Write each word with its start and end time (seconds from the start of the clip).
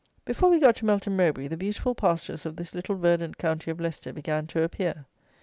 Before 0.25 0.49
we 0.49 0.57
got 0.57 0.75
to 0.77 0.85
Melton 0.85 1.15
Mowbray 1.15 1.47
the 1.47 1.55
beautiful 1.55 1.93
pastures 1.93 2.43
of 2.47 2.55
this 2.55 2.73
little 2.73 2.95
verdant 2.95 3.37
county 3.37 3.69
of 3.69 3.79
Leicester 3.79 4.11
began 4.11 4.47
to 4.47 4.63
appear. 4.63 5.05